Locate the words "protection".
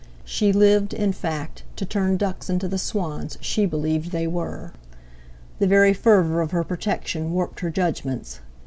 6.63-7.33